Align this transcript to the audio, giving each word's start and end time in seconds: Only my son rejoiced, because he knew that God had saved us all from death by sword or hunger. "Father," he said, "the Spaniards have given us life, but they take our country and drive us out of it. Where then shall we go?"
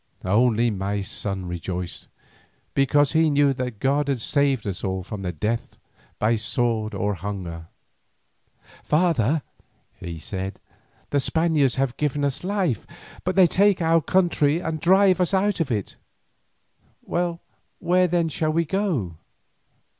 Only 0.25 0.71
my 0.71 1.01
son 1.01 1.45
rejoiced, 1.45 2.07
because 2.73 3.11
he 3.11 3.29
knew 3.29 3.53
that 3.53 3.77
God 3.79 4.07
had 4.07 4.19
saved 4.19 4.65
us 4.65 4.83
all 4.83 5.03
from 5.03 5.21
death 5.21 5.77
by 6.17 6.37
sword 6.37 6.95
or 6.95 7.13
hunger. 7.13 7.67
"Father," 8.83 9.43
he 9.99 10.17
said, 10.17 10.59
"the 11.11 11.19
Spaniards 11.19 11.75
have 11.75 11.95
given 11.97 12.23
us 12.25 12.43
life, 12.43 12.87
but 13.23 13.35
they 13.35 13.45
take 13.45 13.79
our 13.79 14.01
country 14.01 14.59
and 14.59 14.79
drive 14.81 15.21
us 15.21 15.35
out 15.35 15.59
of 15.59 15.69
it. 15.69 15.97
Where 17.01 18.07
then 18.07 18.27
shall 18.27 18.51
we 18.53 18.65
go?" 18.65 19.17